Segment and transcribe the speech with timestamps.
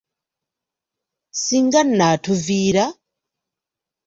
[1.43, 2.85] Singa nno atuviira.